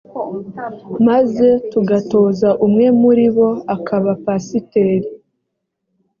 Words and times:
maze 1.07 1.47
tugatoza 1.71 2.49
umwe 2.65 2.87
muri 3.01 3.25
bo 3.35 3.49
akaba 3.75 4.11
pasiteri 4.25 5.09